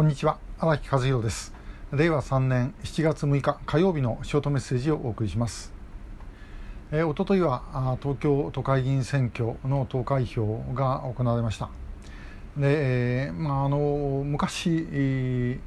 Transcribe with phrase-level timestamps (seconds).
[0.00, 0.38] こんにちは。
[0.58, 1.52] 荒木和弘です。
[1.92, 5.74] 令和3年7月6日火曜日のショートメッセージをお送りします、
[6.90, 11.68] えー、おとといは東京都会議員選挙の投開票が行われました。
[12.56, 15.58] で、えー、まあ、あの昔、で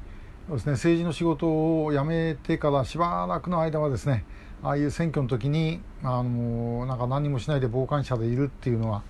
[0.58, 4.24] すね、政治の仕事を辞めてからしばらくの間はですね
[4.64, 9.04] ああいう選挙の時にあのなんか何もしないで傍観者でいるっていうのは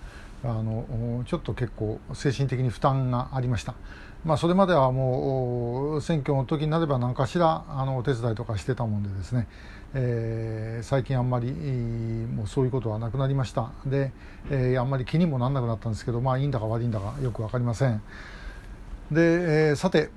[0.44, 3.74] あのちょっと結構精神的に負担がありました。
[4.24, 9.46] まあ、それまではもう選挙の時になれば何かしらあのお手伝いとかしてたもんでですね、
[9.92, 13.70] えー、最近あんまりもうそういうことはなくなりました。
[13.84, 14.12] で、
[14.50, 18.02] えー、あんまり気にもなんなくなったんですけどまあいいんだか悪いんだかよく分かりません。
[19.10, 19.20] で、
[19.68, 20.10] えー、さて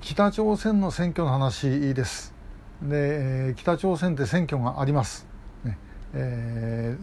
[0.00, 2.34] 北朝鮮の選挙の話です。
[2.82, 5.26] で、え北朝鮮って選挙があります、
[5.64, 5.78] ね
[6.14, 6.96] え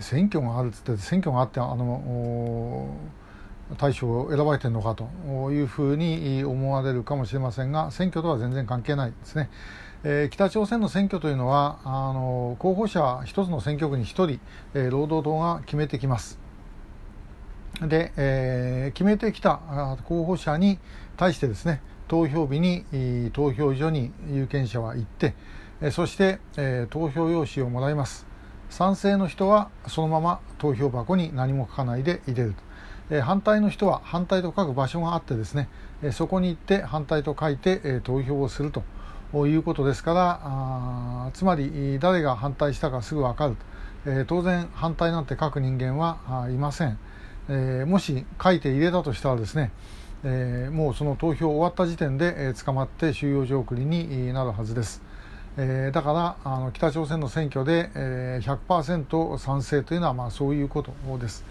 [0.00, 2.96] 選挙があるっつって選挙があってあの
[3.78, 5.04] 大将を選ばれてるのかと
[5.52, 9.50] いうふうに思われるかもしれませんが選挙とは全然関係ないですね。
[10.02, 14.40] えー、北朝鮮の選挙というのはあの候補者一つの選挙区に1人、
[14.72, 16.38] えー、労働党が決めてきます。
[17.82, 19.60] で、えー、決めてきた
[20.04, 20.78] 候補者に
[21.16, 25.34] 対してですね投票日に投票所に有権者は行って、
[25.92, 28.26] そして、え投票用紙をもらいます
[28.70, 32.70] 賛成の人はそのまま投票箱に何も書かないで入れると。
[33.12, 35.68] え反対の人は反対と書く場所があってですね、
[36.02, 38.82] えそこに行って反対と書いて、え投票をすると。
[39.32, 43.56] いうことですからあつまり誰が反対したかすぐ分かる、
[44.06, 46.98] え当然反対なんて書く人間はいません、
[47.48, 49.70] えもし書いて入れたとしたらですね
[50.24, 55.02] え、もうその投票終わった時点で、え、捕まって収容所送りになるはずです。
[55.56, 61.44] えー、だからあの北朝鮮の選挙で、えー、100%賛成というのは、まあ、そういうことです。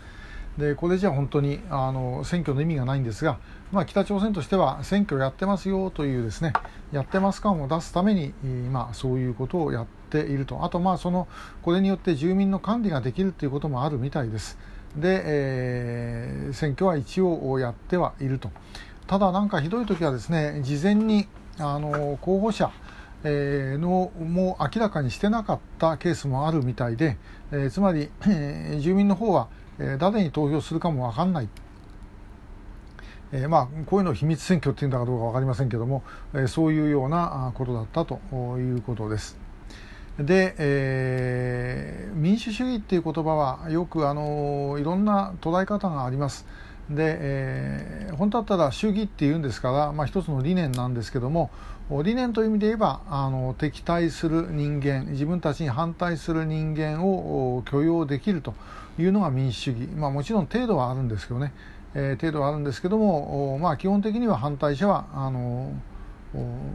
[0.57, 3.39] でこれじゃ本当にあの選挙の意味がないんですが、
[3.71, 6.53] まあ、北朝鮮としては選挙やってますよというですね
[6.91, 8.33] やってます感を出すために、
[8.71, 10.65] まあ、そういうことをやっていると。
[10.65, 11.27] あとまあその
[11.61, 14.57] これによって住民の管理ができるということもあるみたいです。
[14.97, 18.51] で、えー、選挙は一応やってはいると。
[19.07, 22.71] ただなんかひどい時はですね事前にあの候補者
[23.23, 27.17] えー、のも明らかにしてなかったケースもあるみたいで、
[27.51, 29.49] えー、つまり、えー、住民の方は
[29.79, 31.49] え誰に投票するかも分かんない、
[33.31, 36.03] えー、まあこういうのを秘密選挙っていうんだかどうか分かりませんけども、
[36.35, 38.19] えそういうようなことだったと
[38.57, 39.37] いうことです。
[40.19, 46.45] で、えー、民主主義っていう言葉はよくあのいろんな捉え方があります。
[46.89, 51.51] で、えー、本当だったら主義っていうんですから、まあ、一つの理念なんですけども
[52.03, 58.53] 理念という意味で言えばあの敵対する人間自分たちに反対する人間を許容できると
[58.99, 61.53] いうのが民主主義、まあ、もちろん程度はあるんですけどね、
[61.95, 65.73] えー、程度はあるんですけども、まあ、基本的には反対者はあの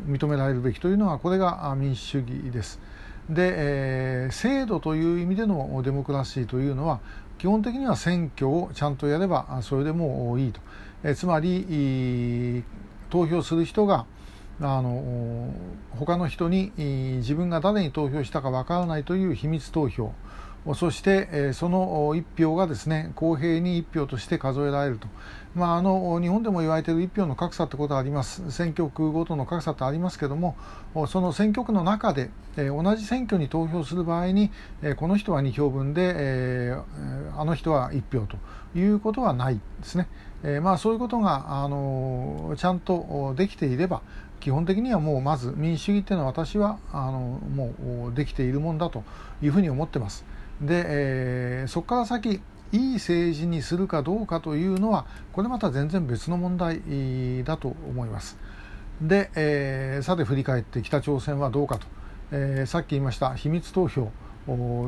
[0.08, 2.80] 認められるべきというのがこれが民主主義です。
[3.28, 7.00] で、えー、制度という意味でのデモクラシーというのは
[7.39, 10.61] 基本的には選挙をちゃんとやればそれでもいいと、
[11.03, 12.65] え、つまり
[13.11, 14.06] 投票する人が
[14.61, 15.53] あの
[15.91, 20.12] 他の人に自分が誰に投票したかわからないという秘密投票。
[20.72, 25.08] そして、えその1票がですね公平に1票として数えられると、
[25.54, 28.50] まあ、あの日本でも言われている1票の格差ってことはあります。
[28.50, 30.56] 選挙区ごとの格差ってありますけども
[31.06, 34.50] その選挙区の中で、え同じ選挙に投票する場合に、
[34.82, 36.76] えこの人は2票分で、え
[37.36, 38.38] あの人は1票と
[38.74, 40.08] いうことはないですね、
[40.44, 44.00] えまあ、そういうことがあのちゃんとできていれば
[44.41, 47.19] 基本的にはもうまず民主主義っていうのは私はあの
[47.54, 49.03] もうできているもんだと
[49.42, 50.24] いうふうに思ってます。
[50.60, 52.41] で、えー、そこから先
[52.72, 58.37] いい政治にするかどうかというのはこれまた全然別の問題だと思います。
[59.00, 61.87] で、えー、さて振り返って北朝鮮はどうかと、
[62.32, 64.10] えー、さっき言いました秘密投票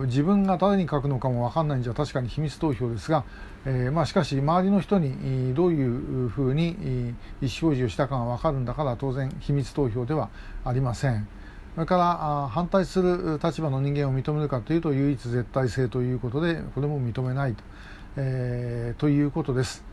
[0.04, 3.24] 自分が誰に書くのかも分かんないんじゃ確かに秘密投票ですが、
[3.64, 6.78] えー、まあ、しかし周りの人にどういうふうに意思
[7.40, 10.28] 表示をしたかが分かるんだから当然秘密投票では
[10.64, 11.26] ありません。
[11.76, 17.62] それから反対する立場の人間を認めるかというと唯一絶対性ということでこれも認めないと,、
[18.16, 19.84] えー、ということです。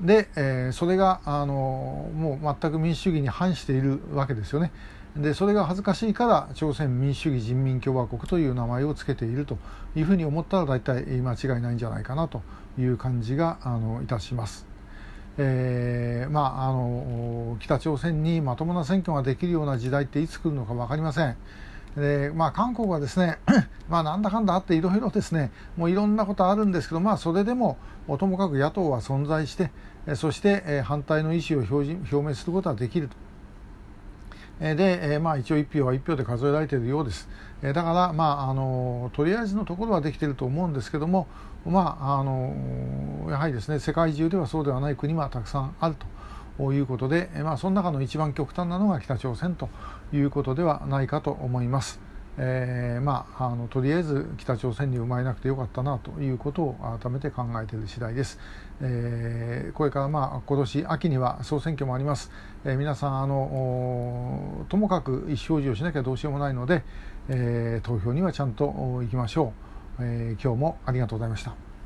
[0.00, 4.72] で、えー、それがあのもう全く民主主義に反しているわけですよね。
[5.16, 9.56] でそれが恥ずかしいから朝鮮民主主義人民共和国という名前を付けていると
[9.94, 12.42] いうふうに思ったら大体間違いないんじゃないかなと
[12.76, 14.73] いう感じがあのいたします。
[15.36, 21.36] えー、まあ、あの北朝鮮にまともな選挙ができるような時代っていつ来るのか分かりません。
[21.96, 23.38] でまあ、韓国はですね、
[23.88, 27.78] まあ、なんだかんだあっていろいろですねもういろんなことあるんですけど、まあ、それでも
[28.18, 29.70] ともかく野党は存在して
[30.16, 33.16] そして反対の意思を表示表明することはできると。
[34.60, 37.28] で、まあ、一応1票は1票で数えられているようです。
[37.62, 41.26] だから、まあ、あのとりあえずのところはできていると思うんですけども、
[41.64, 45.96] まあ、あのやはりですね世界中ではそうではない国はたくさんある
[46.58, 49.68] ということで、まあ、その中の一番極端なのが北朝鮮と
[50.12, 52.13] いうことではないかと思います。
[52.36, 58.38] えー、まあ、あのとりあえず北朝鮮に生まれなくてよかったなということを改めて考えている次第です。
[58.80, 62.32] えー、これからまあ今年秋には総選挙もあります。
[62.64, 66.82] えー、皆さんあのともかく意思表示をしなきゃどうしようもないので、
[67.28, 69.52] え投票にはちゃんと行きましょ
[69.98, 70.02] う。
[70.02, 71.73] え今日もありがとうございました。